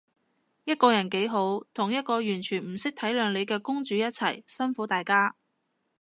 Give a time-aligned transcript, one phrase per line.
[0.63, 5.35] 一個人幾好，同一個完全唔識體諒你嘅公主一齊，辛苦大家